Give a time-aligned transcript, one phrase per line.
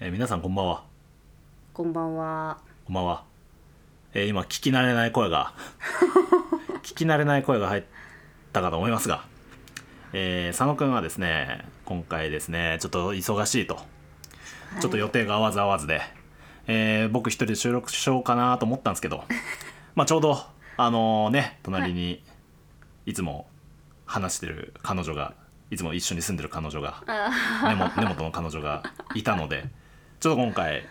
[0.00, 0.84] えー皆さんこんばんは。
[1.72, 2.58] こんばんは。
[2.84, 3.24] こんばんは、
[4.14, 5.52] えー今聞き慣れない声が
[6.82, 7.82] 聞き慣れない声が入っ
[8.52, 9.24] たかと思いますが、
[10.12, 13.80] えー佐野くんはですね今回ですねちょっと忙しいと、
[14.80, 16.02] ちょっと予定が合わず合わずで、
[16.66, 19.24] えー僕一人で収録しようかなと思ったんですけど
[19.94, 20.38] まあちょうど
[20.76, 22.22] あのね隣に
[23.06, 23.12] い。
[23.14, 23.48] つも
[24.04, 25.32] 話してる彼女が
[25.70, 27.02] いつも一緒に住んでる彼女が
[27.62, 28.82] 根本根本の彼女が
[29.14, 29.68] いたので
[30.18, 30.82] ちょっと今回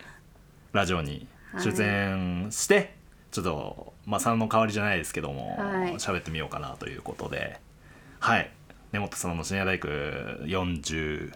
[0.72, 1.26] ラジオに
[1.58, 2.94] 出演して、
[3.32, 5.94] ちょっとまあ3の代わりじゃないですけどもはい。
[5.94, 7.60] 喋、ってみようかなということで。
[8.20, 8.50] はい。
[8.92, 11.32] 根本さんの深夜大工4040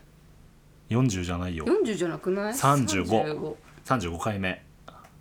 [1.24, 1.64] じゃないよ。
[1.66, 4.62] 四十じゃなくない？35 35回目。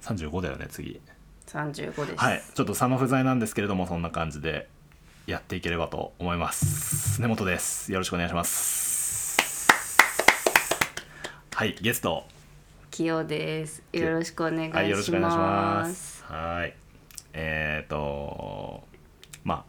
[0.02, 1.02] 35だよね次。
[1.48, 2.24] 三十五です。
[2.24, 2.44] はい。
[2.54, 4.70] ちょっと佐野不在なんですけれどもそんな感じで
[5.26, 7.20] やっていければと思います。
[7.20, 7.92] 根本です。
[7.92, 9.68] よろしくお願いします。
[11.56, 12.26] はいゲスト
[12.90, 13.84] きよです。
[13.94, 14.12] よ。
[14.12, 14.78] ろしくお願いします。
[14.78, 16.24] はいよろしくお願いします。
[16.26, 16.74] はい。
[17.34, 18.84] えっ、ー、と
[19.44, 19.66] まあ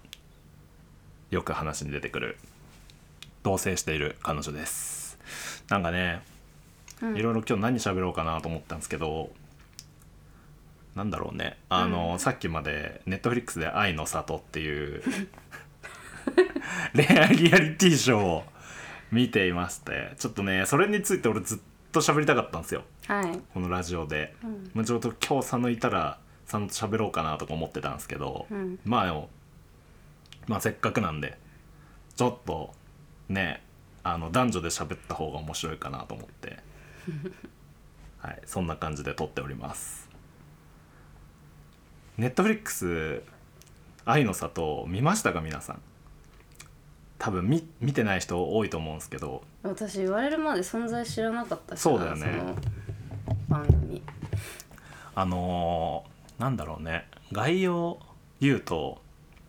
[1.31, 2.39] よく話に出てくる
[3.43, 5.19] 同棲している彼女です。
[5.69, 6.23] なんかね、
[7.03, 7.17] うん。
[7.17, 9.31] いろいろ今日何喋ろうかなと思ったんですけど
[10.97, 11.57] なんだろうね。
[11.69, 15.03] あの、さっきまでネットフリックスで「愛の里」っていう
[16.95, 18.45] 恋愛リアリティショーを
[19.13, 21.59] 見ていましてちょっとねそれについて俺ずっ
[21.93, 23.41] と喋りたかったんですよはい。
[23.53, 24.71] このラジオで、うん。
[24.73, 28.79] まあちょうど今日佐野いたら佐野と喋ろうかなとか思ってたんですけど、うん。
[28.85, 29.29] まあでも
[30.47, 31.37] まあせっかくなんで
[32.15, 32.73] ちょっと
[33.29, 33.65] ね
[34.05, 36.61] あの男女で喋った方が面白いかなと思って。
[38.19, 40.09] はいそんな感じで撮っております。
[42.17, 43.23] ネットフリックス
[44.05, 45.81] 「愛の里」見ましたか皆さん？
[47.19, 49.43] 多分見見てない人多いと思うんですけど。
[49.65, 52.55] 私言われるまで存在知らなかったそうだよね
[53.51, 54.03] 番組。
[55.15, 57.07] あのーなんだろうね。
[57.33, 57.99] 概要
[58.41, 59.03] 言うと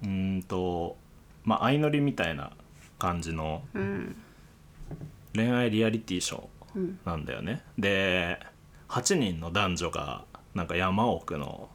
[0.04, 0.98] うーんと
[1.46, 2.52] まあ相乗りみたいな
[3.00, 4.16] 感じのうん。
[5.34, 7.00] 恋愛リアリティショうん。
[7.06, 7.62] ーなんだよね。
[7.78, 8.40] で
[8.90, 11.70] 8人の男女がなんか山奥の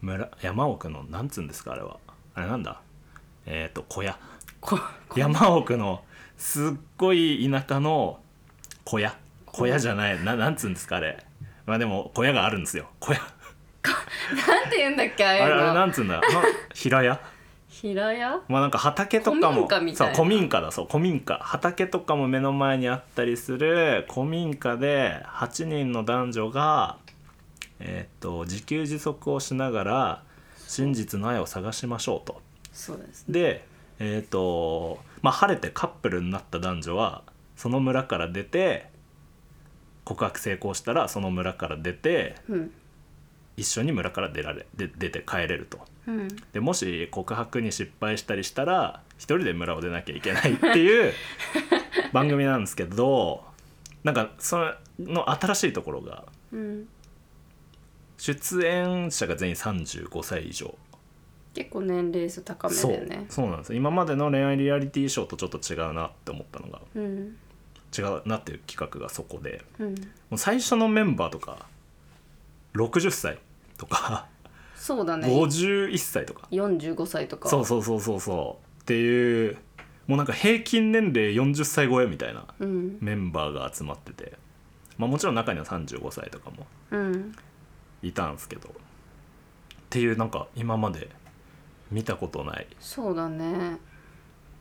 [0.00, 1.98] 村山奥のなんつうんですかあれは。
[2.34, 2.80] あれなんだ？
[3.46, 4.18] えっ、と小屋。
[4.60, 4.78] こ
[5.16, 6.02] 山奥の
[6.38, 8.20] すっごい田舎の
[8.84, 9.16] 小屋。
[9.46, 10.24] 小屋じゃない。
[10.24, 11.23] ななんつうんですかあれ
[11.66, 12.88] まあでも小屋があるんですよ。
[13.00, 13.20] 小屋。
[14.46, 15.54] なんて言うんだっけああれあれ。
[15.74, 16.16] なんつうんだ？
[16.20, 16.22] な
[16.74, 17.20] 平屋？
[17.68, 18.40] 平屋？
[18.48, 21.38] まあなんか畑とかもそう古民家だそう古民家。
[21.42, 26.96] 畑とかも目の前にあったりする古民家で8人の男女が
[27.80, 30.22] えーっと自給自足をしながら
[30.66, 32.40] 真実の愛を探しましょうと。
[32.72, 33.40] そうですね。
[33.40, 33.64] で
[33.98, 37.22] えーっとまあ晴れてカップルになった男女は
[37.56, 38.86] その村から出て
[40.04, 42.72] 告白成功したらその村から出てうん
[43.56, 45.78] 一緒に村から出られで出て帰れると。
[46.08, 46.28] うん。
[46.52, 51.12] でもし告白に失敗したりしたら一人で村を出なきゃいけないっていう
[52.12, 53.44] 番組なんですけど
[54.02, 54.58] なんかそ
[54.98, 56.88] の新しいところがうん。
[58.16, 60.76] 出演者が全員35歳以上
[61.54, 63.26] 結構年齢層高めそうだよね。
[63.28, 67.36] そうなんです今までの恋愛リアリティショーとちょっと違うなって思ったのがうん
[67.96, 69.88] 違うなっていう企画がそこでうん。
[69.94, 69.94] も
[70.32, 71.66] う最初のメンバーとか
[72.74, 73.38] 60歳
[73.78, 74.26] とか
[74.74, 75.28] そうだね。
[75.28, 77.48] 51歳とか四十五歳とか。
[77.48, 79.56] そうそうそうそうそうっていう
[80.06, 84.34] もうなんか平均年齢40歳超えみたいなうんメンバーが集まってて、
[84.98, 87.34] まあ、もちろん中には35歳とかもうん。
[88.02, 88.72] いたんですけどっ
[89.88, 91.08] ていうなんか今まで
[91.90, 93.78] 見たことないそうだね。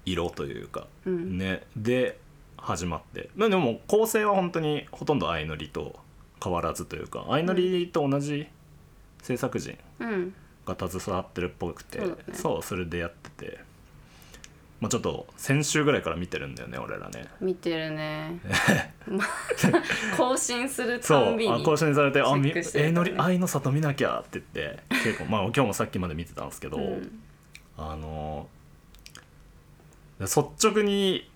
[0.05, 2.19] 色というか、うんねで
[2.63, 5.99] 始まってまあでも構成は本当にほとんど相乗りと
[6.41, 8.47] 変わらずというか相乗りと同じ
[9.21, 10.33] 制作陣うん。
[10.65, 13.59] が携わってるっぽくてそうだねそうそれでやってて、
[14.79, 18.39] まあ、ちょっと先週ぐらいから見てるんだよね俺らね見てるね。
[20.15, 21.53] 更新するそうたんびに。
[21.53, 27.23] あ更新されて「あみえのからねり愛の里見なきゃ」って言って結構まあ今日もさっきまで見てたんですけど、うん
[27.75, 28.47] あの
[30.19, 30.39] 率
[30.69, 31.29] 直に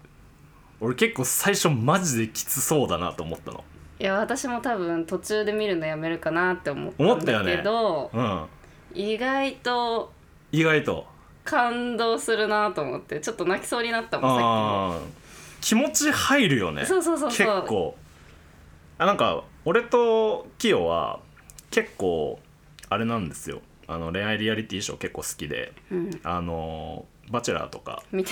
[0.79, 3.63] 俺結構最初マジできつそうだなと思ったの。
[4.00, 7.57] いや私も多分途中で見るのやめるかなって思ったんだ思ったよね。
[7.57, 8.45] けど、うん。
[8.94, 10.12] 意外と
[10.51, 11.06] 意外と
[11.44, 15.06] 感動するなと思ってちょっと泣きそうになったもんさ
[15.62, 16.85] 気持ち入るよね。
[16.85, 17.95] そうそうそう結構。
[19.00, 21.19] あなんか俺とキヨは
[21.71, 22.39] 結構
[22.89, 23.62] あれなんですよ。
[23.88, 25.73] あの恋愛リアリティショー結構好きで。
[25.91, 26.19] うん。
[26.23, 28.03] あのバチェラーとか。
[28.12, 28.31] 見て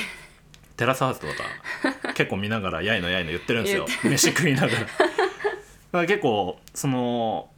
[0.77, 3.85] テラスハウスとか 結構見ながらやいのやいの言ってるんですよ。
[4.03, 4.71] 言飯食いながら。
[4.75, 7.49] から結構その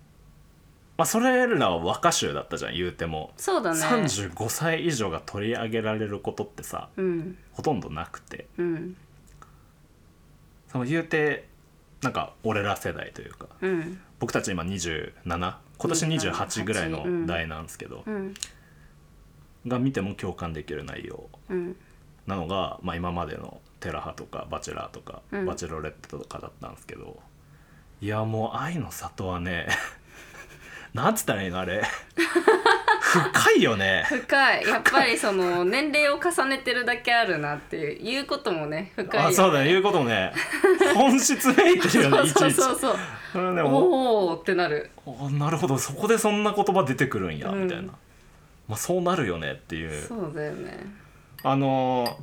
[0.98, 3.80] まあそれらは和歌集だったじゃん言うても、そうだね。
[3.80, 7.38] 35歳以上が取り上げられることってさうん。
[7.52, 8.48] ほとんどなくて。
[8.58, 8.98] うん。
[10.68, 11.48] その言うて
[12.02, 13.48] なんか俺ら世代というか。
[13.62, 14.00] うん。
[14.20, 18.34] 僕たち今27今年28ぐらいの代なんですけど、うん。
[19.68, 21.30] が見ても共感できる内容。
[21.50, 21.76] うん
[22.28, 25.46] なのが、まあ、今までの「テラハ」とか「バチェラー」とか「うん。
[25.46, 27.20] バチェロレッテ」とかだったんですけど
[28.02, 29.68] いやもう愛の里はね
[30.94, 31.84] なんつったらいいのあれ。
[33.00, 34.06] 深いよね。
[34.10, 34.68] 深い。
[34.68, 39.68] やっぱりその年齢を重ねてるだけあるなっていう言うこともね深いよあそうだね。
[39.68, 40.34] 言うこともね
[40.94, 42.80] 本質めいてるよねいち そういちそう。
[42.80, 42.96] そう
[43.32, 44.92] それねもうおおってなる。
[45.06, 45.78] あなるほど。
[45.78, 47.64] そこでそんな言葉出てくるんや、うん。
[47.64, 47.94] みたいな、
[48.68, 50.02] まあ、そうなるよねっていう。
[50.02, 51.07] そうだよね
[51.44, 52.18] あの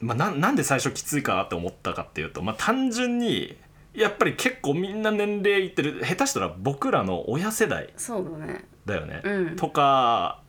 [0.00, 3.56] ーまあ、ななんで最初きついかなって思ったかっていうと、まあ、単純に
[3.94, 8.64] やっぱり結構みんな年齢いってる下手したら僕らの親世代そうだね。
[8.84, 9.56] だよね、うん。
[9.56, 10.42] とか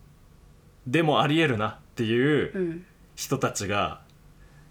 [0.86, 2.86] でもありえるなっていううん。
[3.16, 4.02] 人たちが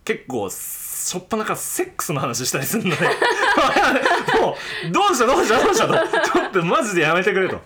[0.04, 2.96] 結構しょっぱなからセックスの話したりするのね。
[4.40, 4.56] も
[4.88, 5.94] うどうしたどうしたどうしたと。
[5.94, 7.56] ちょっとマジでやめてくれと。
[7.56, 7.62] もう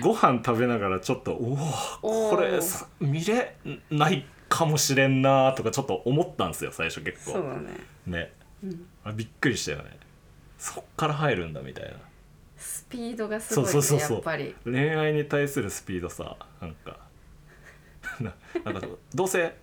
[0.00, 1.58] ご飯食べながらちょっとお
[2.02, 3.56] おこれさ見れ
[3.90, 7.32] ないかもしれんなとかちょっと思ったんですよ最初結構。
[7.32, 7.70] そうだね。
[8.06, 8.32] ね。
[8.64, 8.86] うん。
[9.04, 9.96] あびっくりしたよね。
[10.58, 11.92] そっから入るんだみたいな。
[12.58, 14.54] スピードがすごいねそうそうそうやっぱり。
[14.64, 16.98] 恋愛に対するスピードさなんか。
[18.20, 19.56] ななんかどうせ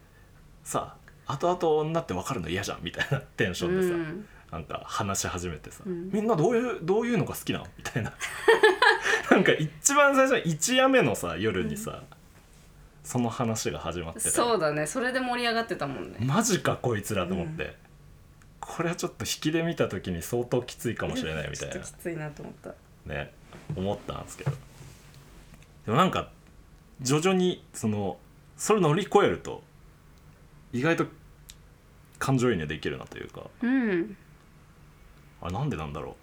[0.63, 0.95] さ
[1.25, 4.27] 後々になって分かるの嫌じゃんみたいな テンションでさ、うん。
[4.51, 6.09] なんか話し始めてさ、うん。
[6.11, 7.67] みんなどういうどういうのが好きなの？
[7.77, 8.13] みたいな。
[9.29, 12.03] なんか一番最初一夜目のさ夜にさ、
[13.07, 14.85] その話が始まってたそうだね。
[14.85, 16.17] それで盛り上がってたもんね。
[16.19, 17.77] マジかこいつらと思って、
[18.59, 21.75] これはちょっと引きで見た時に相当きついかもしれないみたいな。
[21.75, 22.75] ちょっときついなと思った。
[23.05, 23.31] ね。
[23.77, 24.51] 思ったんですけど。
[25.85, 26.31] でもなんか
[26.99, 28.17] 徐々にその
[28.57, 29.63] それ乗り越えると
[30.73, 31.05] 意外と
[32.19, 33.43] 感情移入できるなというか。
[33.61, 34.17] うん。
[35.41, 36.17] あなんでなんだろ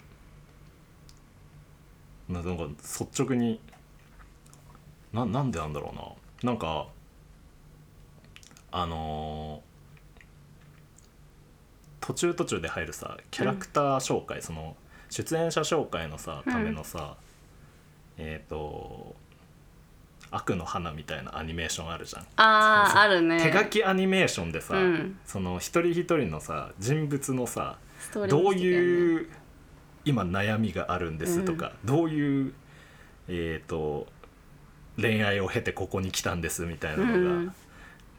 [2.28, 2.32] う。
[2.34, 3.58] ななんか率直に
[5.14, 6.02] ななんでなんだろうな
[6.42, 6.88] なんか
[8.70, 9.74] あのー
[12.06, 14.76] 途中途中で入るさキャラクター紹介、その
[15.08, 16.52] 出演者紹介のさうん。
[16.52, 17.16] ためのさ、
[18.18, 19.16] えっ、と
[20.30, 22.26] 悪の花みたいなアニメーションあるじゃん。
[22.36, 22.98] あそうそう。
[22.98, 23.40] ああるね。
[23.42, 25.18] 手書きアニメーションでさ、うん。
[25.24, 28.86] その一人一人のさ人物のさストーリーどうも素敵だよね。
[28.86, 29.28] いう
[30.04, 32.52] 今悩みがあるんですとか、どういう
[33.28, 34.08] えっ、と
[35.00, 37.54] 恋愛を経てここに来たんですみたいなのが、うん。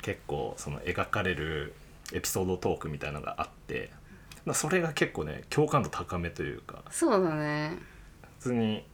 [0.02, 1.74] 結構その描かれる
[2.14, 3.90] エピソードトークみたいなのがあって
[4.46, 7.78] まあそれが結構ね共感度高めというかそうだね。
[8.40, 8.86] 普通に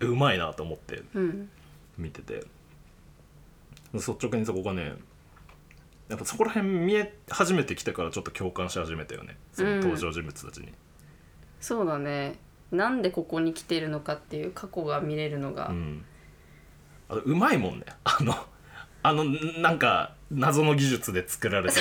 [0.00, 1.50] うまいなと思ってうん。
[1.98, 2.44] 見てて。
[3.92, 4.94] 率直にそこがね
[6.08, 9.36] やっぱそこら辺見え始めてきてからちょっと共感し始めたよね。
[9.52, 10.68] その登場人物たちに、
[11.60, 12.38] そうだね。
[12.70, 16.04] なんでここに来てるのかっていう過去が見れるのが、うん
[17.12, 17.86] あとうまいもんね。
[18.04, 18.34] あの
[19.02, 21.80] あのなんか謎の技術で作られた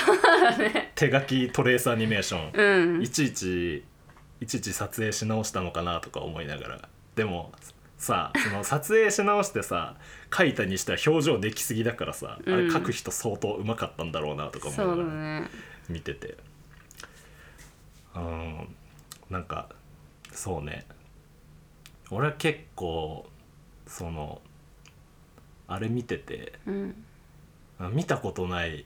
[0.96, 3.02] 手書きトレースアニメーション、うん。
[3.02, 3.86] いちいち
[4.42, 6.90] いちいち撮影し直したのかなとか思いながら。
[7.16, 7.52] でも
[7.98, 9.96] さその撮影し直してさ
[10.36, 15.08] 書いたにしては表情できすぎだからさ、あれうん書く人相当うまかったんだろうなとか思いながら
[15.42, 15.50] ね。
[15.88, 16.38] 見てて。
[18.16, 18.76] うん。
[19.30, 19.70] なんか
[20.32, 20.86] そうね。
[22.10, 23.30] 俺は結構
[23.88, 24.42] その
[25.74, 26.96] あれ見ててうん。
[27.94, 28.86] 見たことない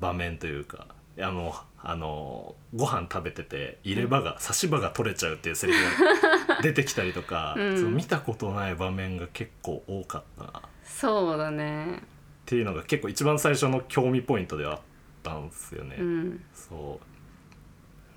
[0.00, 0.86] 場面というか
[1.18, 6.04] あのあのご飯食べてて入れ歯が、差し歯が取れちゃうっていうセリフ
[6.46, 7.76] が 出てきたりとか、うん。
[7.78, 12.02] その見たことない場面が結構多かったそうだね。
[12.44, 14.80] ていうのが結構一番最初の興味ポイントではあっ
[15.22, 15.96] たんですよね。
[15.98, 16.44] うん。
[16.52, 17.00] そ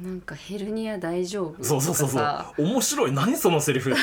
[0.01, 0.03] う。
[0.03, 1.63] なんかヘルニア大丈夫？
[1.63, 2.45] そうそうそうそう。
[2.57, 3.11] 面白い。
[3.11, 3.93] 何そのセリフ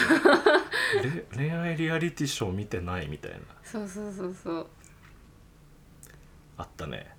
[1.37, 3.38] 恋愛リアリティショー見てないみたいな。
[3.62, 4.66] さそうそうそうそう。
[6.56, 7.14] あったね。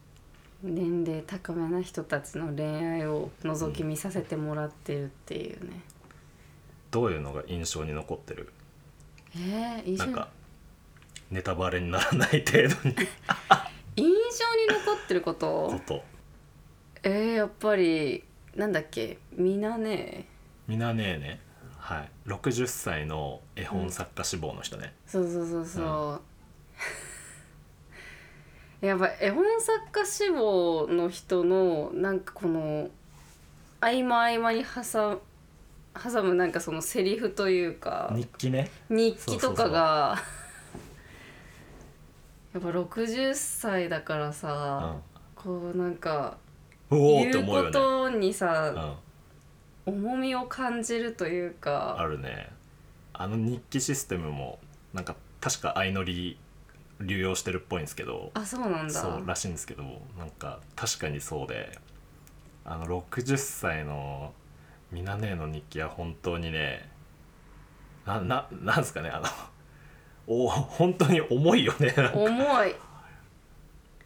[0.63, 5.81] 年齢高めな人たちの恋愛を覗き見させてもらってるっていうね、
[6.91, 8.51] どういうのが印象に残ってる？
[9.35, 10.29] えー、印象なんか
[11.31, 12.95] ネタバレにならない程度に。
[13.95, 15.69] 印象に残ってること？
[15.71, 16.03] こと。
[17.03, 18.23] えー、やっぱり
[18.55, 19.17] なんだっけ？
[19.33, 20.27] みなね
[20.67, 21.39] みなねえね
[21.91, 22.09] はい。
[22.25, 26.21] 60歳の絵本作家志望の人ね、そうそうそうそ
[28.81, 32.89] う、やっぱ絵本作家志望の人のなんかこの
[33.81, 35.21] 合間合間に挟
[36.01, 38.71] 挟むなんかそのセリフというか日記ね。
[38.89, 40.17] 日記とかが
[42.53, 45.01] やっぱ60歳だからうさ、ん。
[45.35, 46.37] こうなんか
[46.89, 48.95] 言うことにうさ、ん
[49.91, 52.49] 重みを感じるというあかるね。
[53.13, 54.59] あの日記システムも
[54.93, 56.37] なんか確か相乗り
[57.01, 58.31] 流用してるっぽいんですけど。
[58.33, 58.93] あそうなんだ。
[58.93, 59.83] そうらしいんですけど
[60.17, 61.77] なんか確かにそうで。
[62.63, 64.33] あの60歳の
[64.91, 66.89] みな姉の日記は本当にね
[68.05, 69.25] なななんですかねあの
[70.27, 72.75] お本当に重いよね重い。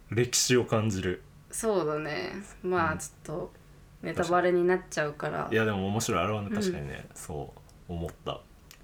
[0.10, 1.22] 歴史を感じる。
[1.51, 2.34] そうだね。
[2.63, 2.92] まうん。
[2.92, 3.51] あちょっと
[4.01, 5.47] ネタバレになっちゃうから。
[5.51, 6.23] いやでも面白い。
[6.23, 6.55] あれはねうん。
[6.55, 7.53] 確かにね、そ
[7.89, 8.39] う思った。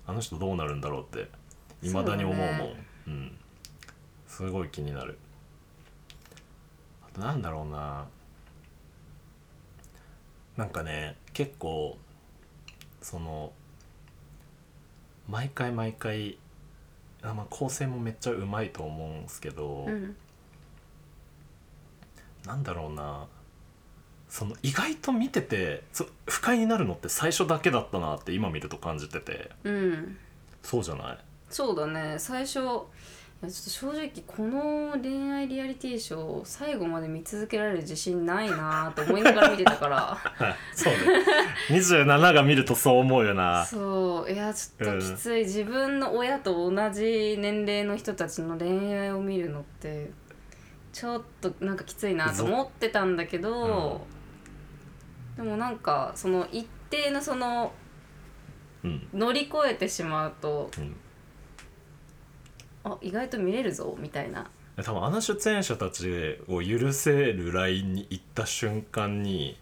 [0.07, 1.29] あの人どうなるんだろうって
[1.81, 2.47] いまだに思うもん。
[2.49, 2.85] そうだね。
[3.07, 3.37] うん。
[4.27, 5.17] すごい気になる。
[7.03, 8.05] あとなんだろうな。
[10.57, 11.97] なんかね結構
[13.01, 13.51] その
[15.27, 16.37] 毎回毎回
[17.23, 20.15] あ、まあ、構成もめっちゃうまいと思うんですけど、うん。
[22.45, 23.27] なんだろうな
[24.31, 29.51] その意外と見ててそ不快になるのって最初だけだったなって今見ると感じてて。
[29.65, 30.17] うん。
[30.63, 31.17] そうじゃない？
[31.49, 32.15] そうだね。
[32.17, 40.17] 最初いやちょっと正直この恋愛リアリティショーを最後まで見続けられる自信ないなと思いながら見てたから。
[40.73, 40.99] そうね。
[41.69, 43.65] 27が見るとそう思うよな。
[43.65, 44.31] そう。
[44.31, 50.09] いやちょっときつい、自分の親と同じ年齢の人たちの恋愛を見るのって
[50.93, 54.05] ちょっとなんかきついなと思ってたんだけど、
[55.35, 57.71] でもなんかその一定のその
[58.83, 59.07] うん。
[59.13, 60.95] 乗り越えてしまうとうん。
[62.83, 64.49] あ意外と見れるぞみたいな。
[64.83, 69.57] 多分あの出演者たちを許せるラインに行った瞬間に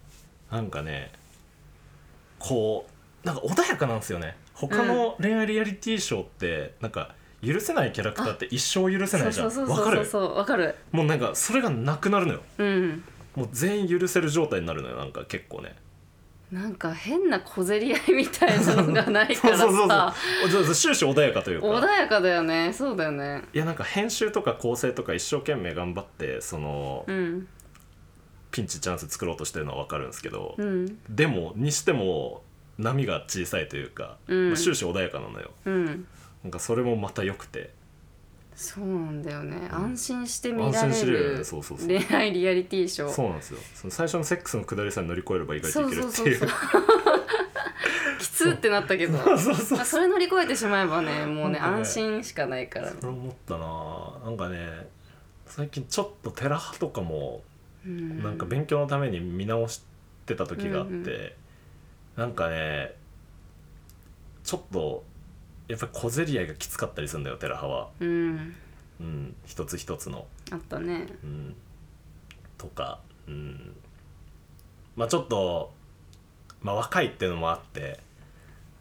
[0.51, 1.11] なんかね
[2.37, 2.87] こ
[3.23, 4.37] うなんか穏やかなんですよね。
[4.53, 9.51] 他の恋愛リアリティショーってなんか許せないキャラクターって一生許せないじゃん。
[9.51, 10.35] そうそうそうそうわかるそう。
[10.37, 10.75] わかる。
[10.91, 12.41] もうなんかそれがなくなるのよ。
[12.57, 13.03] うん
[13.39, 15.75] もう全員許せる状態になるのよなんか結構ね。
[16.51, 20.13] なんか変な小競り合いみたいなのがないから そうそうそうさ
[20.51, 20.63] そう。
[20.65, 21.67] そう終始穏やかというか。
[21.67, 22.73] 穏やかだよね。
[22.73, 23.43] そうだよね。
[23.53, 27.47] いやなんか編集とか構成とか一生懸命頑張ってその、うん
[28.51, 30.97] ピンチチャンス作ろうとしてるのは分かるんですけど、うん。
[31.07, 32.43] でもにしても
[32.79, 34.47] 波が小さいというか、うん。
[34.49, 35.51] まあ終始穏やかなのよ。
[35.65, 36.07] うん。
[36.43, 37.69] なんかそれもまた良くて
[38.59, 41.45] そうなんだよね、安心して見安られ心してるよねる。
[41.45, 41.87] そうそうそう。
[41.87, 43.09] 恋愛リアリティショー。
[43.09, 43.59] そうなんですよ。
[43.73, 46.41] その最初のセックスの下りさえ乗り越えれば意外といけるっていう。
[48.19, 49.17] きつってなったけど。
[49.23, 49.77] そうそうそう。
[49.77, 51.77] まあそれ乗り越えてしまえばねもうねなんかね。
[51.77, 52.91] 安心しかないから。
[52.91, 54.25] ねそれ思ったな。
[54.25, 54.89] なんかね
[55.45, 57.41] 最近ちょっとテラハとかも
[57.85, 58.21] うん。
[58.21, 59.83] なんか勉強のために見直し
[60.25, 61.31] てた時があって、うんうん。
[62.17, 62.93] なんかね
[64.43, 65.05] ちょっと
[65.69, 68.55] やっぱり小競り合いがきつかったりするんだよテラハは、うん。
[68.99, 71.07] うん、一つ一つの、あったね。
[71.23, 71.55] うん、
[72.57, 73.73] とか、うん、
[74.97, 75.71] まあちょっと、
[76.61, 78.01] まあ、若いっていうのもあって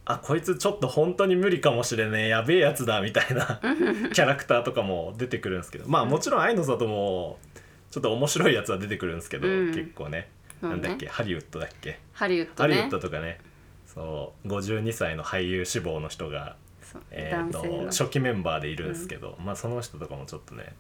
[0.04, 3.60] あこいつちょっと本当に無理かもしれねえやべえやつだみたいな
[4.12, 5.86] キャラクターとかも出てくるんですけど。
[5.86, 7.38] まあもちろん愛の里も
[7.90, 9.74] ちょっと面白いやつは出てくるんですけど、うん。
[9.74, 10.28] 結構ね。
[10.60, 10.76] そうね。
[10.76, 11.06] なんだっけ？
[11.08, 11.98] ハリウッドだっけ？
[12.12, 12.74] ハリウッドね。
[12.74, 13.38] ハリウッドとかね。
[13.86, 14.48] そう。
[14.48, 16.56] 52歳の俳優志望の人が、
[17.10, 20.74] えー、と初期メンバーでいるんですけど、まあその人とかもちょっとね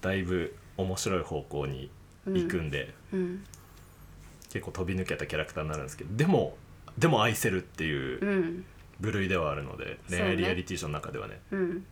[0.00, 1.90] だいぶ面白い方向に
[2.26, 3.44] 行くんで、うん
[4.52, 6.56] 結構飛び抜けたキャラクターになるんですけどでも
[6.96, 8.64] でも愛せるっていううん。
[9.00, 10.18] 部類ではあるので、そうね。
[10.18, 11.40] 恋愛リアリティショーの中ではね。
[11.50, 11.86] うん。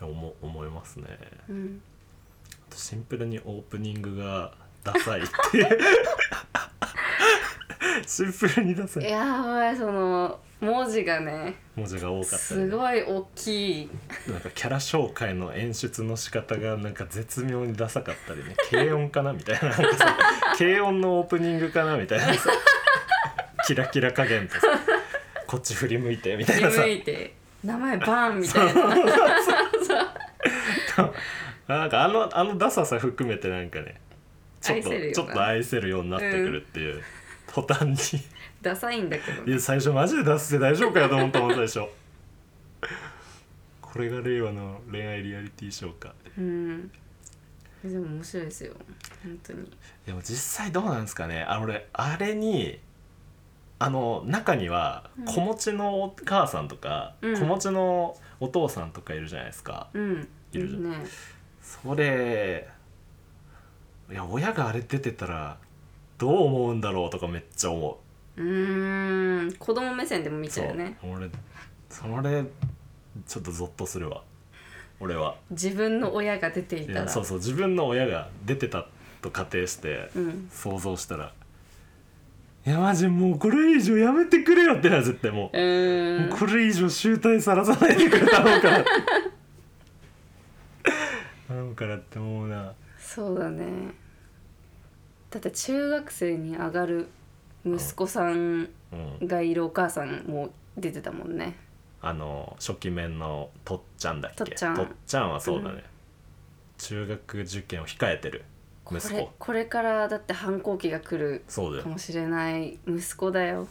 [0.00, 1.06] 思思いますね。
[2.74, 4.52] シンプルにオープニングが
[4.84, 5.68] ダサいっていう
[8.06, 13.90] シンプルにダサいやばいその文字がね文字が多かったりすごい大きい。
[14.28, 18.56] なんかキャラ紹介の演出の仕方がなんか絶妙にダサかったりね。
[18.70, 19.74] 軽音かなみたいな。
[20.56, 22.50] 軽音のオープニングかなみたいなさ。
[23.66, 24.60] キラキラ加減とさ。
[25.46, 28.82] こっち振り向いてみたい振りなさ向いて名前バンみたいな。
[31.68, 34.00] なんかあのあのダサさ含めてなんかね
[34.60, 37.02] ちょっとちょっと愛せるようになってくるっていう、
[37.52, 37.96] 途端に。
[38.62, 41.80] ダサいんだけどいや最初マジで出して大丈夫かよと思ったもん最初。
[43.80, 46.14] これが令和の恋愛リアリティショーか。
[46.36, 46.90] うん。
[47.84, 48.74] でも面白いですよ。
[49.22, 49.70] 本当に。
[50.04, 51.42] でも実際どうなんですかね。
[51.42, 52.78] あの俺あれに
[53.78, 55.24] あの中にはうん。
[55.24, 57.38] 子持ちのお母さんとか、うん。
[57.38, 60.28] 子持ちのお父さんとかいるじゃないですか、うん。
[60.52, 60.90] いるじゃん。
[60.90, 60.96] ね。
[61.62, 62.68] それ
[64.10, 65.58] いや親があれ出てたら
[66.18, 67.98] どう思うんだろうとかめっちゃ思
[68.36, 68.40] う。
[68.40, 70.96] ーん子供目線でも見ちゃうよね。
[71.00, 71.12] そう。
[71.12, 71.30] 俺
[71.88, 72.44] それ
[73.26, 74.22] ちょっとゾッとするわ。
[75.00, 75.36] 俺は。
[75.50, 77.00] 自分の親が出ていいたら。
[77.02, 78.86] やそうそう自分の親が出てた
[79.22, 81.32] と仮定してうん想像したら。
[82.66, 85.56] いやマジもうこれ以上やめてくれよってな絶対もう。
[85.56, 88.84] もうこれ以上集大さらさないでくれ頼むから。
[91.48, 92.72] 頼むからって思うな。
[92.98, 93.94] そうだね
[95.36, 97.08] だって中学生に上がる
[97.66, 98.70] 息子さん
[99.20, 99.26] うん。
[99.26, 101.56] がいるお母さんも出てたもんね。
[102.00, 104.44] あの初期面のとっちゃんだっけ？
[104.44, 104.76] とっちゃん。
[104.76, 105.84] とっちゃんはそうだね、
[106.78, 108.44] 中学受験を控えてる
[108.84, 109.14] こ息子。
[109.16, 111.44] れこれからだって反抗期が来る
[111.82, 113.68] かもしれない息子だよ。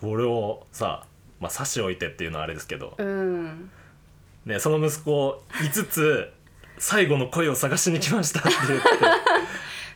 [0.00, 1.06] それをさ
[1.38, 3.70] まあ差し置いてっていうのはあれですけど、うん。
[4.46, 6.32] ね、その息子5つ
[6.78, 8.88] 最後の恋を探しに来ましたって言って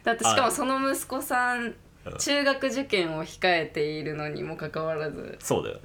[0.07, 2.19] だってしかもその息子さんうん。
[2.19, 5.37] 中学受験を控えているのにもかかわらず。
[5.41, 5.83] そうだよね。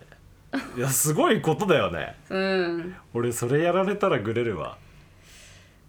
[0.77, 2.15] いやすごいことだよね。
[2.29, 2.95] うん。
[3.15, 4.77] 俺それやられたらグレるわ。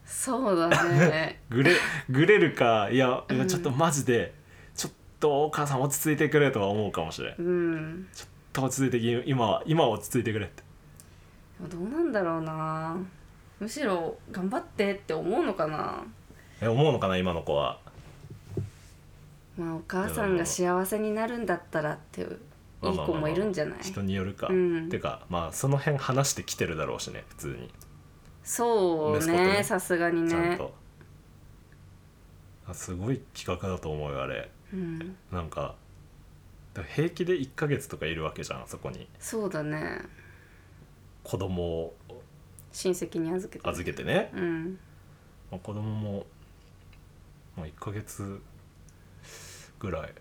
[0.06, 1.42] そうだね。
[1.50, 1.74] グレ
[2.08, 3.48] グレるかいやいやうん。
[3.48, 4.32] ちょっとマジで
[4.74, 7.36] ちょっとお母さん落ち着いてくれとは思うかもしれん。
[7.36, 8.08] ちょっうん
[8.54, 10.62] と落ち着いてき今は今は落ち着いてくれって。
[11.68, 12.96] どうなんだろうな。
[13.60, 16.02] むしろ頑張ってって思うのかな。
[16.62, 17.78] え思うのかな今の子は
[19.56, 22.38] まあお母さんが幸せになるんだったらっていう
[22.82, 23.78] いい子もいるんじゃない？
[23.80, 24.88] 人によるか、うん。
[24.88, 27.70] てかまあその辺話してきてるだろうしね普通に。
[28.42, 29.62] そうねね。
[29.62, 30.60] さすがにね。
[32.66, 34.50] あすごい企画だと思うよあれ。
[34.72, 35.16] うん。
[35.30, 35.74] なんか
[36.94, 39.08] 平気で1ヶ月とかいるわけじゃんそこに。
[39.18, 40.00] そうだね。
[41.22, 41.96] 子供を。
[42.72, 43.68] 親戚に預けて。
[43.68, 44.78] 預けてね、うん。
[45.50, 46.26] まあ、子供も、
[47.54, 48.40] まあ、1ヶ月
[49.82, 50.12] ぐらい。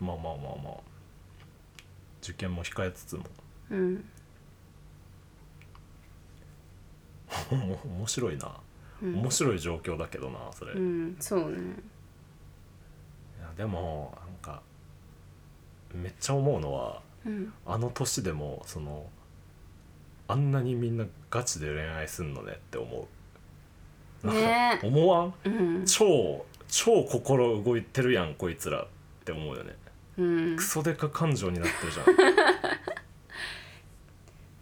[0.00, 0.74] まあまあまあまあ。
[2.22, 3.24] 受験も控えつつも。
[3.70, 4.04] うん。
[7.50, 8.54] 面白いな、
[9.02, 9.14] うん。
[9.20, 11.16] 面白い状況だけどなそれ、いうん。
[11.18, 11.56] そうね。
[13.40, 14.62] やでもなんか
[15.94, 17.52] めっちゃ思うのはうん。
[17.66, 19.06] あの年でもその
[20.28, 23.08] あんなにみんなガチで恋愛すんのねって思
[24.24, 24.26] う。
[24.28, 24.78] ね。
[24.82, 25.34] え思わん？
[25.44, 25.48] う
[25.80, 25.84] ん。
[25.86, 28.86] 超超心動いてるやんこいつらっ
[29.26, 29.76] て思うよね。
[30.16, 30.56] うん。
[30.56, 32.06] クソデカ感情になってるじゃん。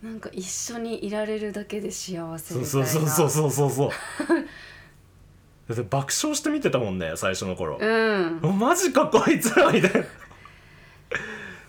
[0.11, 3.91] なんか一緒にいられるだけで幸せみたそいうなそうそうそうそうそう。
[5.69, 8.41] だって爆笑して見てたもんね最初の頃、うん。
[8.43, 10.07] おマジかこいつらみたいな。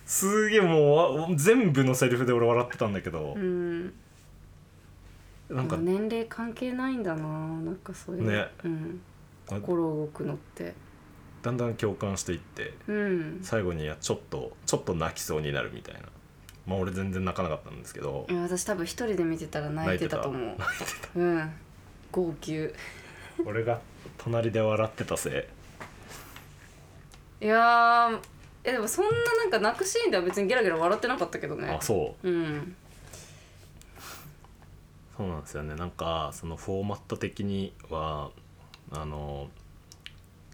[0.08, 3.36] すげえもうわ全部のセリフで俺笑ってたんだけど。
[3.38, 3.93] う、ん。
[5.51, 8.27] なんか年齢関係ないんだななんかそういう。
[8.27, 8.47] ね。
[8.63, 9.01] うん、
[9.60, 10.74] 心動くのって。
[11.42, 13.40] だんだん共感していってうん。
[13.42, 16.02] 最後にはちょっとちょっと泣きそうになるみたいな。
[16.68, 18.28] まあ俺全然泣かなかったんですけど。
[18.30, 20.42] 私多分一人で見てたら泣いてたと思う。
[20.42, 21.20] 泣いてた。
[21.20, 21.52] うん。
[22.12, 22.74] 号泣。
[23.46, 23.80] 俺が
[24.18, 25.48] 隣で笑ってたせ
[27.42, 27.46] い。
[27.46, 28.20] いやー
[28.64, 31.68] えでもそんななんか泣くシーンでは別にゲラゲラ笑ってなかったけどね。
[31.68, 32.30] あそう。
[32.30, 32.76] うん。
[35.18, 35.76] そうなんですよね。
[35.76, 38.30] なんかそのフォーマット的には
[38.91, 39.49] あの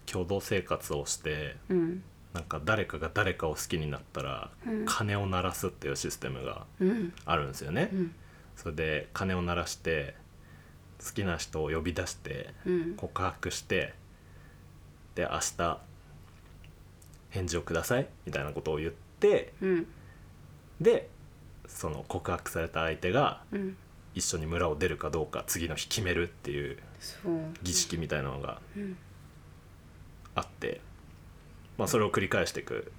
[0.06, 2.04] 共同生活をしてうん。
[2.34, 4.86] なんか誰かが誰かを好きになったらうん。
[4.86, 7.14] 鐘を鳴らすっていうシステムがうん。
[7.26, 8.16] あるんですよね、うん。
[8.56, 10.16] それで鐘を鳴らして
[11.04, 12.94] 好きな人を呼び出してうん。
[12.96, 13.94] 告白して
[15.16, 15.80] で明日
[17.30, 19.88] 返事をくださいみたいなことを言ってうん。
[20.80, 21.10] で
[21.68, 23.78] その告白された相手がうん
[24.18, 26.78] 一緒に村を出るかどうか次の日決めるっていう
[27.62, 28.98] 儀式みたいなのがうん。
[30.34, 30.82] あって、
[31.78, 32.92] まあ、それを繰り返していく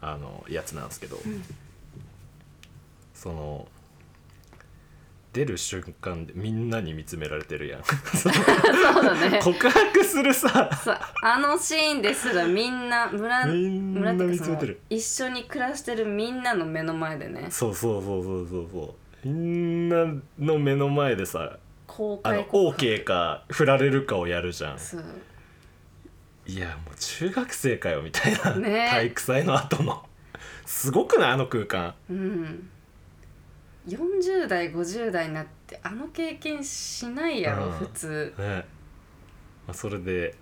[0.00, 1.20] あのやつなんですけど、ん。
[3.14, 3.66] その
[5.32, 7.84] 出る瞬間でみんなに見つめられてるやん。
[8.16, 9.40] そうだね。
[9.42, 10.70] 告白するさ。
[10.74, 14.80] さあのシーンですらみんな村みんな見つめてる。
[14.88, 17.48] 一緒に暮らしてるみんなの目の前でね。
[17.50, 20.06] そうそうそうそうそうそうみんな
[20.38, 24.78] の目の前でさ公あの開告白 OK か振られるかをやるじゃん。
[24.78, 25.04] そう。
[26.46, 28.88] いやもう中学生かよみたいな、ね。
[28.90, 30.04] 体育祭の後の
[30.64, 31.30] すごくない？
[31.32, 31.94] あの空間。
[32.08, 32.68] うん。
[33.88, 37.72] 40代50代になってあの経験しないやろ、うん。
[37.72, 38.34] 普通。
[38.36, 38.64] ね、ま
[39.68, 40.34] あ、それで、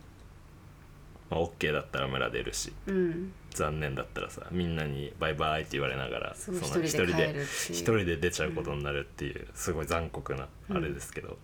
[1.30, 3.32] まあ、OK だったら村出るしうん。
[3.50, 7.34] 残念だったらさみんなにバイバイって言われながらそうの一人で
[7.70, 11.38] 一人で出ちゃうことになるっていう、すごい残酷なあれですけど、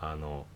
[0.00, 0.46] あの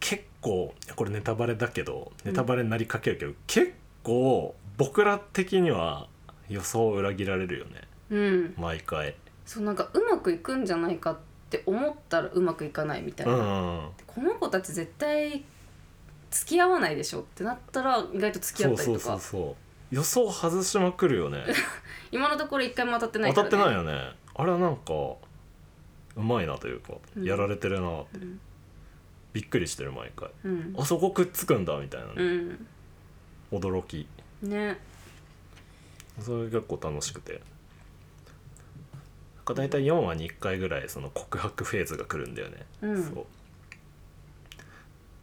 [0.00, 3.72] 結構これネタバレだけどネタバレになりかけるけど、結
[4.02, 6.08] 構僕ら的には
[6.48, 7.82] 予想を裏切られるよね。
[8.10, 8.54] うん。
[8.56, 9.14] 毎回。
[9.44, 11.16] そうなんかうまくいくんじゃないかっ
[11.50, 13.90] て思ったらうまくいかないみたいうな、ん。
[14.06, 15.44] この子たち絶対
[16.36, 19.20] 付き合わないでしょってなったら意外と付き合そうそうったりとか。
[19.20, 19.56] そうそう
[19.90, 21.44] 予想外しまくるよね。
[22.10, 24.16] 今のところ一回も当たってない当たから、ね、ってないよね。
[24.34, 25.18] あれはなんかう
[26.16, 27.24] まいなというか、うん。
[27.24, 28.00] やられてるな。
[28.00, 28.40] って、うん。
[29.32, 30.30] びっくりしてる毎回。
[30.44, 30.74] うん。
[30.76, 32.66] あそこくっつくんだみたいなね、うん。
[33.52, 34.08] 驚き。
[34.42, 34.78] ね。
[36.20, 37.40] それ結構楽しくて。
[39.36, 43.04] なんか大体4話に1回ぐらいその告白フェーズが来るんだよね、うん。
[43.04, 43.26] そう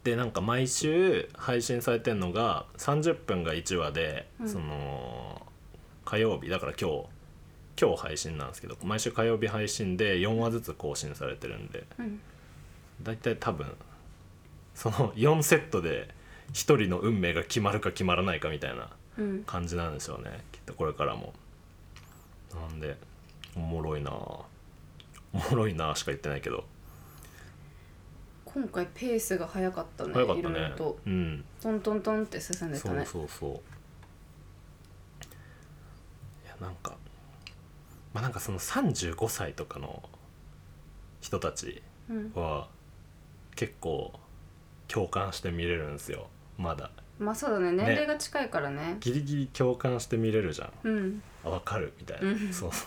[0.04, 4.50] でなんか毎週配信されてんのが30分が1話で、うん。
[4.50, 5.42] その
[6.06, 7.06] 火曜日だから今日
[7.82, 12.20] 今日配信なんですけど毎週火曜日配信で4話ずつ更新されてるんでうん。
[13.02, 13.68] 大体多分
[14.76, 16.10] その4セットで
[16.52, 19.44] 1人の運命が決まるか決まらないかみたいなうん。
[19.46, 21.34] 感じなんでしょうねきっとこれからも。
[22.54, 22.98] なんで
[23.56, 24.46] おもろいなお
[25.34, 26.66] もろいなしか言ってないけど
[28.54, 30.60] 今回ペースが早かったねいろ早かったね。
[30.68, 31.00] いろと。
[31.06, 31.44] うん。
[31.62, 33.52] トントントンって進んでたそうねそうそう。
[33.52, 33.56] い
[36.48, 36.98] やなんか
[38.13, 40.04] まあなんかその35歳とかの
[41.22, 42.32] 人たちうん。
[42.36, 42.68] は
[43.56, 44.13] 結構
[44.88, 46.28] 共感して見れるんですよ。
[46.58, 46.92] まだ。
[47.20, 48.98] まあそうだね年齢が近いからね。
[49.00, 50.72] ギリギリ共感して見れるじゃん。
[50.84, 51.24] うん。
[51.44, 52.54] あ分かるみたいな、うん。
[52.54, 52.86] そうそ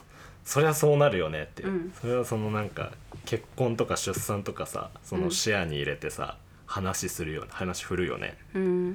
[0.60, 1.92] りゃそうなるよねっていう、うん。
[2.00, 2.92] それはそのなんか
[3.24, 8.38] 結婚とか出産とかさその視野に入れてさ、話するよね話振るよね。
[8.54, 8.92] うん。
[8.92, 8.94] っ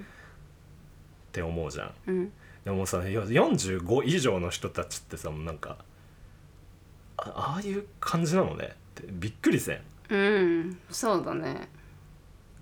[1.32, 1.94] て思うじゃん。
[2.08, 2.32] うん。
[2.64, 5.78] でもさよ45以上の人たちってさもうなんか
[7.18, 9.82] あああいう感じなのねってびっくりせん。
[10.10, 10.78] うん。
[10.90, 11.70] そうだね。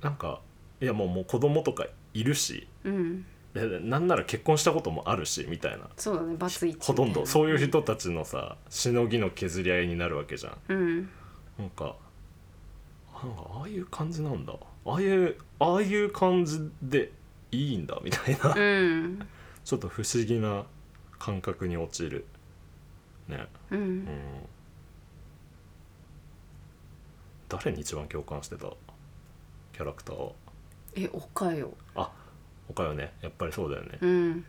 [0.01, 0.39] なんか
[0.81, 3.21] いやもうもう子供とかいるしうん。
[3.21, 5.89] でなんなら結婚したこともあるしみたいな。
[5.97, 7.25] そうだねバツイチほとんど。
[7.25, 10.57] そういう人人たちのさしのぎの削り合いになるわけじゃん。
[10.67, 11.09] うん。
[11.57, 11.95] なんか
[13.23, 14.53] なんかああいう感じなんだ。
[14.85, 17.11] ああいうああいう感じで
[17.51, 19.27] いいんだみたいな、うん。
[19.65, 20.63] ちょっと不思議な
[21.17, 22.25] 感覚に陥る。
[23.27, 23.47] ね。
[23.71, 23.99] ううん。
[23.99, 24.07] ん
[27.49, 28.67] 誰に一番共感してた？
[29.73, 30.31] キャラクターは。
[30.95, 32.11] えおかよあ
[32.73, 33.13] 他よね。
[33.21, 33.97] やっぱりそうだよね。
[34.01, 34.45] うん。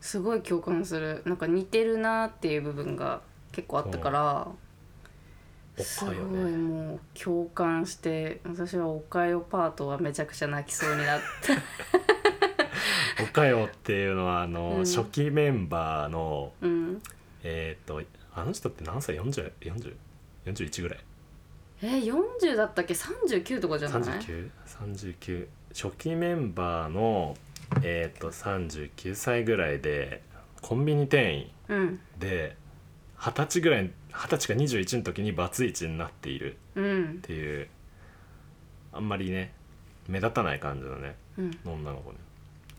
[0.00, 1.22] すごい共感する。
[1.24, 3.20] なんか似てるなっていう部分が
[3.52, 4.48] 結構あったから
[5.78, 11.52] すごいもう共感して私はおかよパートはめちゃくちゃ泣きそうになって
[13.22, 14.84] おかよっていうのはあの、うん。
[14.84, 17.02] 初期メンバーのうん。
[17.42, 18.02] えっ、と
[18.34, 20.98] あの人って何歳？40?40?41 ぐらい。
[21.82, 27.36] え40だったっけ？39とかじゃない？39?39 初期メンバーの
[27.82, 30.22] えっ、と39歳ぐらいで
[30.62, 32.00] コンビニ店員うん。
[32.18, 32.56] で
[33.18, 37.04] 二十歳ぐらい二十歳か21の時にバツイチになっているうん。
[37.04, 37.68] っていう
[38.92, 39.52] あんまりね
[40.08, 41.58] 目立たない感じのねうん。
[41.64, 42.18] 女の子ね。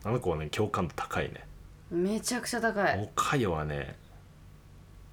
[0.04, 1.44] あの子はね共感度高いね。
[1.90, 2.98] めちゃくちゃ高い。
[3.02, 3.96] おかよはね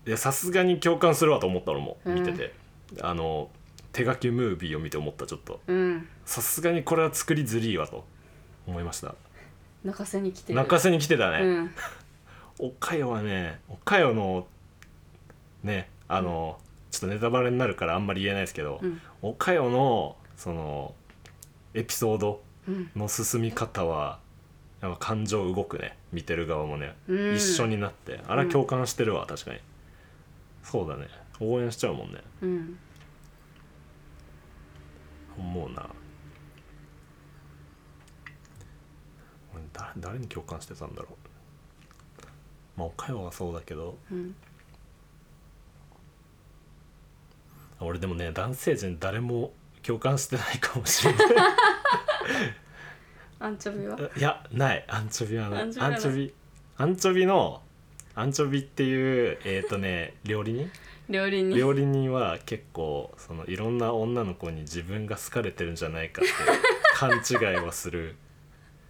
[0.06, 2.54] いやさすがに共感するわと思ったのも見てて、
[3.02, 3.50] あの
[3.92, 5.62] 手書きムービーを見て思ったちょっと。
[5.68, 6.08] うん。
[6.26, 8.06] さすがにこれは作りづりいわと
[8.68, 9.16] 思いました
[9.86, 10.58] 泣かせに来てる。
[10.58, 11.72] 泣かせに来てたね、うん。
[12.60, 14.48] おかよはねおかよの
[15.64, 16.58] ねあの、
[16.92, 19.00] ちょっとネタバレになるからあんまり言えないですけど、うん。
[19.22, 20.94] おかよのその
[21.76, 22.90] エピソードうん。
[22.96, 24.20] の進み方は
[24.82, 27.36] やっぱ感情動くね見てる側もね、うん。
[27.36, 28.22] 一緒になって。
[28.28, 29.60] あれは共感してるわ確かに。
[30.64, 31.08] そうだね。
[31.40, 32.22] 応援しちゃうもんね。
[32.42, 32.80] うん。
[35.38, 35.88] 思うな
[39.78, 41.14] 誰誰に共感してたんだろう。
[42.78, 43.98] まあおかよはそうだけど。
[44.12, 44.36] うん。
[47.82, 49.52] 俺でもね男性陣誰も
[49.84, 51.26] 共感してないかもしれない。
[53.40, 54.00] アンチョビは？
[54.18, 54.86] いやない。
[54.88, 55.62] アンチョビはない。
[55.62, 56.34] アンチョビ
[56.78, 57.26] アンチョビ。
[57.26, 57.62] の
[58.16, 60.72] アンチョビっていうえっ、とね 料理人？
[61.10, 61.56] 料理人。
[61.58, 66.32] 料理人は結構そのいろんな女の子に自分が好かれてるんじゃないかって
[66.96, 68.16] 勘違いをする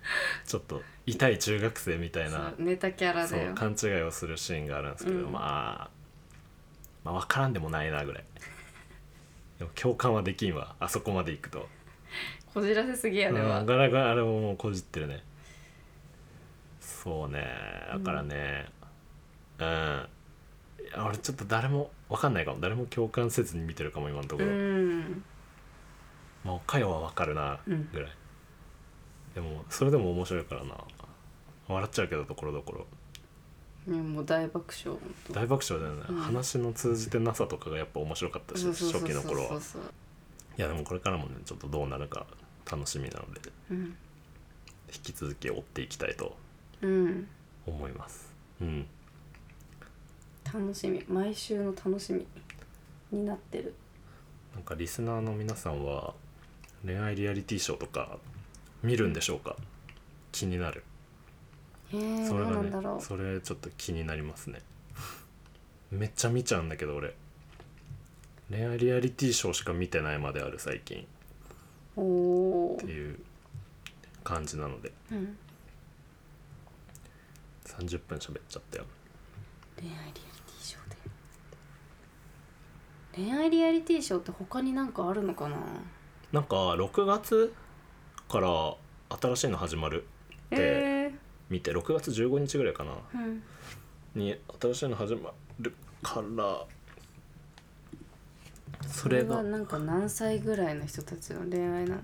[0.46, 3.52] ちょっと痛い中学生みたいそなうネタキャラそだよ。
[3.52, 5.32] う勘違いをするシーンがあるんですけど、うん。
[5.32, 5.89] まあ
[7.04, 8.24] まあ分からんでもないなぐらい。
[9.60, 10.76] でも共感はできんわ。
[10.80, 11.68] あそこまで行くと。
[12.54, 15.24] こじらせすぎやではうん、ガラガラあれももうこじってるね。
[16.80, 17.46] そうね。
[17.91, 18.70] だからね。
[19.60, 22.60] うん、いや俺ちょっと誰も分かんないかも。
[22.60, 25.24] 誰も共感せずに見てるかも今のとこうろ、ん。
[26.44, 27.89] まあおかよは分かるなうん。
[27.91, 28.12] ぐらい、
[29.36, 30.78] でもそれでも面白いからな。
[31.67, 32.88] 笑っちゃうけどところどころ。
[33.93, 35.00] もう大爆笑
[35.32, 36.15] 大爆笑だよね、うん。
[36.15, 39.60] 話の通じてなさとかがやっぱ面白かったし初期の頃は。
[40.58, 42.26] いやでもこれからもねちょっとどうなるか
[42.69, 43.95] 楽しみなのでうん。
[44.93, 46.36] 引き続き追っていきたいと
[46.82, 47.28] うん。
[47.67, 48.34] 思います。
[48.62, 48.88] うん。
[50.52, 51.04] 楽しみ。
[51.08, 52.26] 毎週の楽しみ
[53.12, 53.74] になってる。
[54.54, 56.13] なんかリスナーの皆さんは
[56.86, 58.17] 恋愛リアリティショーとか
[58.86, 59.56] 見るんでしょうか？
[60.32, 60.84] 気になる。
[61.91, 62.02] それ
[62.45, 62.56] がね。
[62.56, 64.62] なんだろそれちょっと気になりますね。
[65.91, 67.15] めっちゃ見ちゃうんだけど俺。
[68.50, 71.08] 恋愛リアリティショーしか見てないまである最近。
[71.95, 73.19] おおていう
[74.24, 74.91] 感じなので。
[75.12, 75.38] うん。
[77.65, 78.86] 30分喋っちゃったよ。
[79.80, 80.98] 恋愛リアリティショーで。
[83.32, 85.58] 恋愛リアリティショーって他になんかあるのかな？
[86.32, 87.54] なんか6月？
[88.30, 88.76] から
[89.22, 90.06] 新しいの始まる
[90.52, 91.12] え
[91.50, 92.94] 見て6月15日ぐらいかな。
[94.16, 96.66] に新しいの始まるから
[98.88, 102.02] そそれれがはなんか何歳ぐらいの人たちの恋愛なの？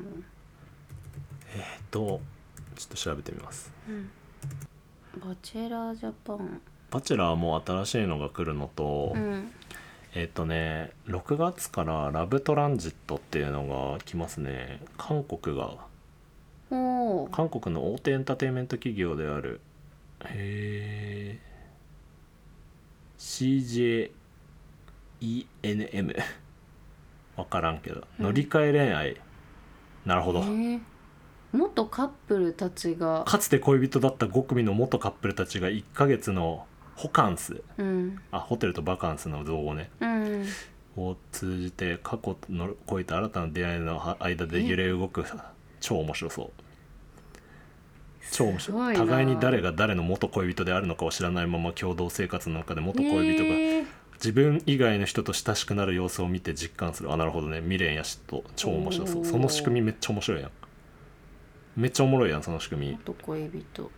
[1.56, 2.22] えっと
[2.76, 3.72] ちょっと調べてみます。
[3.90, 4.10] うん。
[5.20, 6.62] バチェラージャパン。
[6.90, 9.52] バチェラーも新しいのが来るのと、うん。
[10.14, 14.82] えっとね6月からラブトランジットっていうのが来ますね。
[14.98, 15.78] 韓国が
[17.32, 19.62] 韓国の大手エンターテインメント企業である
[20.26, 21.52] へえ
[23.22, 24.12] CJENM
[27.36, 28.04] 分からんけど。
[28.20, 28.26] うん。
[28.26, 29.18] 乗り換え恋愛、
[30.06, 30.40] なるほど。
[30.40, 30.82] えー、
[31.54, 33.24] 元カップルたちが。
[33.26, 37.64] かつて恋人だった5組の元カップルたちが1ヶ月のホカンス。
[37.78, 38.20] うん。
[38.32, 39.90] あホテルとバカンスの造語ね。
[40.00, 40.46] うん。
[40.98, 45.24] を通じて過去の超えた新たな出会いの間で揺れ動く
[45.82, 46.52] 超面白そう。
[48.32, 48.96] 超面白い。
[48.96, 53.82] 互いに誰が誰の元恋人であるのかを知らないまま共同生活の中で元恋人がえ。
[53.82, 53.86] ー
[54.22, 57.60] 自分以外の人と親しくなる様子を見て実感するあなるほどね。
[57.60, 58.44] 未練や嫉妬。
[58.56, 59.26] 超面白そう。
[59.26, 60.52] その仕組みめっちゃ面白いやん。
[61.76, 62.92] めっちゃおもろいやんその仕組み。
[62.94, 63.90] 元恋人。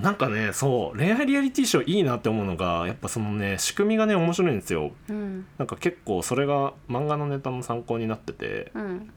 [0.00, 4.92] なんかねそう恋愛リアリティショーいいなって思うのがやっぱそのね仕組みがね面白いんですよ。
[5.08, 5.46] うん。
[5.58, 9.12] なんか結構それが漫画のネタの参考になっててうん。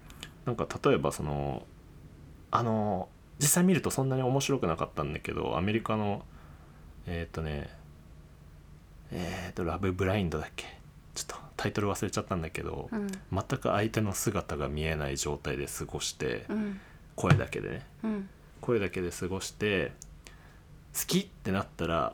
[0.48, 1.68] なんか例えばその
[2.56, 6.24] あの実際見るとそんなに面白くなかったんだけどアメリカの
[7.08, 7.68] えーっ、とね
[9.12, 10.66] えーっ、と「ラブブラインド」だっけ？
[11.16, 16.80] ちょっとタイトル忘れちゃったんだけどうん全く相手の姿が見えない状態で過ごしてうん
[17.16, 17.86] 声だけでね。
[18.04, 18.30] うん
[18.62, 19.92] 声だけで過ごして
[20.98, 22.14] 好きってなったら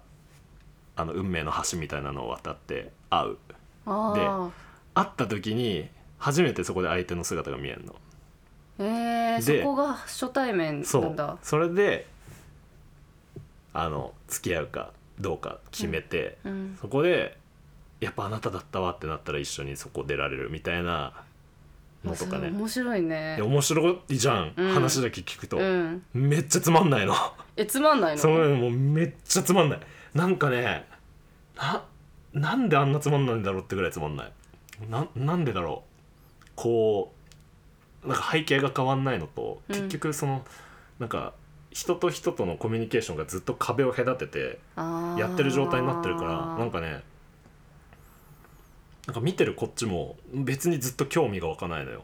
[0.95, 3.37] あの運命の橋みたいなのを渡って会う。
[3.85, 4.49] あ
[4.95, 7.93] 会った時に初めてそこで相手の姿が見えるの。
[7.93, 7.97] あ
[8.79, 11.37] えー、でそこが初対面そうなんだ。
[11.43, 12.07] それで
[13.73, 16.77] あの付き合うかどうか決めて、うん。
[16.81, 17.37] そこで
[17.99, 21.13] やっぱあなただったわってなったら一緒にそこ出られるみたいな
[22.05, 22.47] のとかね。
[22.49, 23.35] 面白いね。
[23.35, 24.73] いや面白いじゃん、うん。
[24.73, 26.03] 話だけ聞くと、うん。
[26.13, 27.13] めっちゃつまんないの。
[27.57, 28.21] えつまんないの？
[28.21, 29.79] そのもうめっちゃつまんない。
[30.13, 30.87] なんかね
[31.57, 31.83] な
[32.33, 34.31] なんであんなつまんないんだろうってぐらいつまんない。
[34.89, 35.83] ななんでだろ
[36.45, 36.49] う。
[36.55, 37.18] こう
[38.05, 39.75] なんか背景が変わんないのとうん。
[39.75, 40.45] 結局その、
[40.99, 41.33] なんか
[41.71, 47.03] 人と人とのコミュニケーションがずっと壁を隔ててやってる状態になってるからなんかね
[49.05, 52.03] なんか見てるこっちも別にずっと興味が湧かないのよ。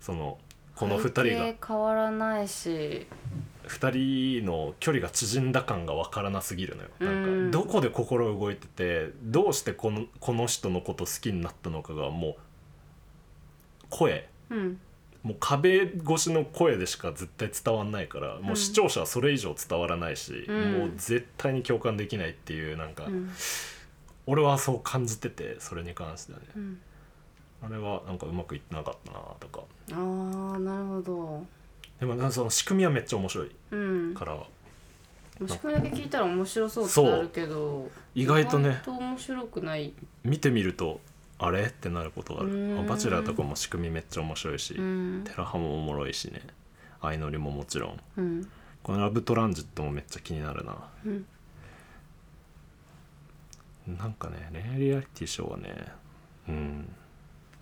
[0.00, 0.38] その
[0.74, 1.54] この2人が。
[1.66, 3.06] 変わらないし。
[3.68, 6.88] 2人の距離が縮んだ感が分からなすぎるのよ。
[7.00, 7.50] うん。
[7.50, 12.36] なんかどこで心動いててどうしてこのこの人のこと好きになったのかがもう
[13.90, 14.28] 声。
[14.50, 14.80] うん
[15.26, 20.72] もう壁越しの声でしか絶対伝わんないからもう視聴者はそれ以上伝わらないし、うん。
[20.78, 23.28] もう絶対に共感できないっていうなんか、うん。
[24.26, 26.44] 俺はそう感じててそれに関してはね。
[26.54, 26.80] うん。
[27.60, 29.62] あれはなんかうまくいってなかったなとか。
[29.90, 31.44] あーなるほど。
[31.98, 34.14] でもなんかその仕組みはめっちゃ面白いうん。
[34.14, 34.38] から
[35.48, 38.80] 仕組みだけ聞いたら面白そうってなるけど意外とね。
[38.86, 39.92] 面白くない。
[40.22, 41.00] 見てみると
[41.38, 41.64] あれ？
[41.64, 42.52] ってなることがある。
[42.52, 42.80] うん。
[42.80, 45.24] あバチェラーとかも仕組みめっちゃ面白いし、うん。
[45.24, 46.40] テラハもおもろいしね。
[47.02, 48.00] 相乗りももちろん。
[48.16, 48.48] うん。
[48.82, 50.76] このラブトランジットもめっちゃ気になるな。
[51.04, 51.26] うん。
[53.98, 55.86] なんかね恋愛リアリティショーはね
[56.48, 56.88] うん。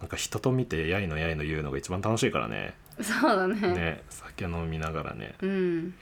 [0.00, 2.74] なんか人と見てやいのやいの言うのが一番楽しいからね。
[3.00, 3.54] そうだね。
[3.74, 5.34] ね酒飲みながらね。
[5.42, 5.94] うん。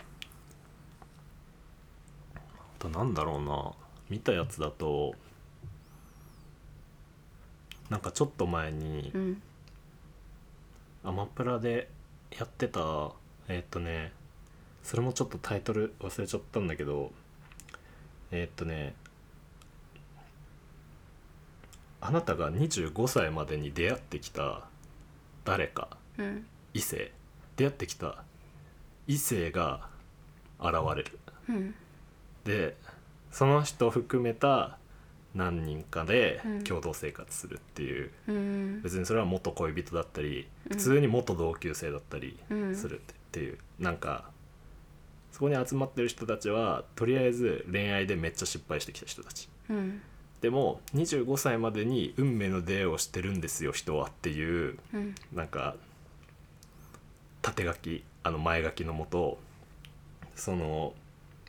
[2.34, 2.40] あ
[2.78, 3.72] となんだろうな。
[4.10, 5.14] 見たやつだと
[7.92, 9.42] なんかちょっと前に、うん、
[11.04, 11.90] アマプラで
[12.30, 12.80] やってた
[13.48, 14.12] えー、っとね
[14.82, 17.12] それもちょっとタイトル忘れちゃったんだけど
[18.30, 18.94] えー、っとね
[22.00, 24.62] あなたが25歳までに出会ってきた
[25.44, 27.12] 誰か、うん、異性
[27.56, 28.24] 出会ってきた
[29.06, 29.86] 異性が
[30.58, 31.18] 現れる、
[31.50, 31.74] うん、
[32.44, 32.74] で
[33.30, 34.78] その人を含めた
[35.34, 36.64] 何人かでうん。
[36.64, 38.82] 共同生活するっていう、うん。
[38.82, 40.76] 別にそれは元恋人だったりうん。
[40.76, 42.74] 普通に元同級生だったりうん。
[42.76, 44.30] するっていう、なんか
[45.32, 49.48] そこに集まってる人たちはとりあえず恋愛でめっちゃ失敗してきた人たち。
[49.70, 50.02] うん。
[50.42, 55.14] でも25歳までに運命の出会いをしてるんですよ人はっていううん。
[55.32, 55.76] なんか
[57.40, 59.38] 縦書きあの前書きのもと
[60.36, 60.94] その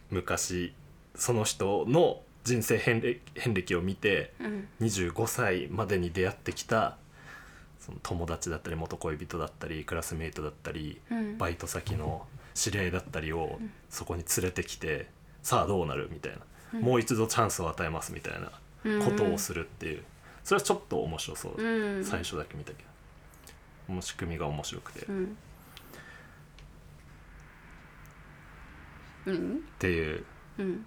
[0.10, 0.74] 昔
[1.16, 4.68] その人の人生遍歴遍歴を見てうん。
[4.82, 6.98] 25歳までに出会ってきた
[7.80, 11.38] その友達だったり元恋人だったりクラスメイトだったりうん。
[11.38, 15.08] バイト先の知り合いだったりをそこに連れてきて
[15.42, 16.38] さあどうなるみたい
[16.74, 18.50] な、もう一度チャンスを与えますみたいな
[19.04, 20.04] ことをするっていう。
[20.44, 22.06] それはちょっと面白そう、うん。
[22.06, 22.90] 最初だけ見たけど。
[23.88, 25.38] この仕組みが面白くて、っうん。
[29.26, 30.24] うんていう。
[30.60, 30.86] うん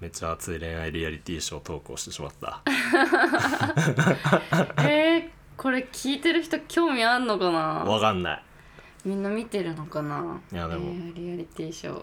[0.00, 2.62] めっちゃ熱い恋愛リアリティショートークをしてしまった。
[4.82, 7.58] えー、これ聞いてる人興味あんのかな？
[7.84, 8.42] わかんない。
[9.04, 10.40] みんな見てるのかな？
[10.50, 10.90] いやでも。
[10.90, 12.02] えーリアリティショー。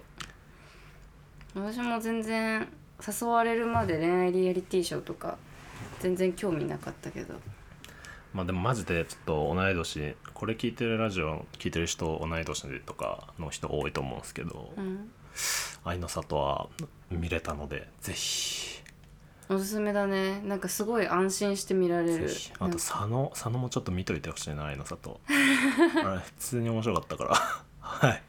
[1.56, 2.68] 私も全然
[3.22, 5.40] 誘われるまで恋愛リアリティショーとか
[6.00, 7.34] 全然興味なかったけど。
[8.32, 14.72] まあでもマジでちょっと同い年これ聞いてるラジオ聞いてる人同い年とかの人多いと思うんですけど。
[14.78, 15.10] うん
[15.86, 16.68] 「愛の里」は
[17.12, 18.82] 見れたのでぜひ。
[19.50, 20.42] おすすめだね。
[20.42, 22.30] なんかすごい安心して見られる。
[22.60, 25.22] あと佐野佐野もちょっと見といてほしいな愛の里。
[25.30, 27.36] あれ普通に面白かったから。
[27.80, 28.22] はい。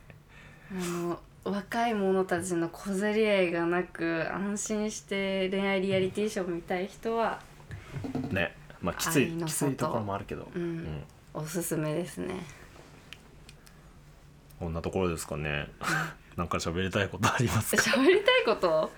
[0.70, 7.40] あの若い者たちの小競り合いがなく安心して恋愛リアリティショー見たい人は
[8.30, 8.54] ね。
[8.80, 10.62] まあきついきついところもあるけど、うん。
[10.62, 11.04] うん。
[11.34, 12.46] おすすめですね。
[14.60, 15.68] こんなところですかね。
[16.36, 17.82] なんか喋りたいことありますか？
[17.82, 18.90] 喋りたいこと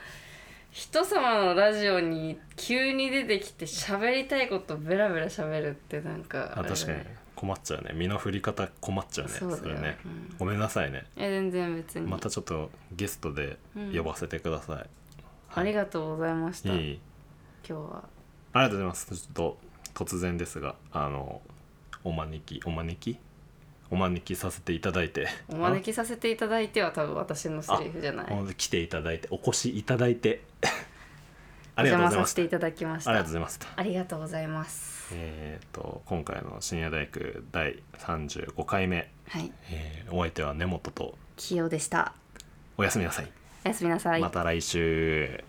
[0.70, 6.98] 人様のラジオに急に出てきて喋りたいことベラベラ喋るってなんかあ確かに。
[7.34, 7.92] 困っちゃうね。
[7.94, 9.32] 身の振り方困っちゃうね。
[9.32, 10.36] そうだよれね、うん。
[10.38, 11.06] ごめんなさいね。
[11.16, 13.56] え全然別に、またちょっとゲストで
[13.96, 14.86] 呼ばせてください、
[15.54, 17.00] ありがとうございました、いい。
[17.66, 18.04] 今日は。
[18.52, 19.06] ありがとうございます。
[19.16, 19.58] ちょっと
[19.94, 21.40] 突然ですがあの
[22.04, 23.18] お招きお招き？
[23.90, 25.26] お招きさせていただいて。
[25.48, 28.26] お招きさせていただいては多分私のセリフじゃない。
[28.30, 30.42] あ来ていただいてお越しいただいて。
[31.76, 35.10] あ おりがとう邪ございましたありがとうございましたありがとうございます。
[35.12, 39.52] えー、と今回の深夜大工第35回目、はい。
[39.70, 41.16] えーお相手は根本と。
[41.36, 42.12] 清でした。
[42.76, 43.32] おやすみなさい。
[43.64, 44.20] おやすみなさい。
[44.20, 45.42] また来週